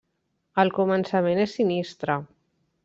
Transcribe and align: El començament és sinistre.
El 0.63 0.71
començament 0.79 1.43
és 1.47 1.55
sinistre. 1.59 2.21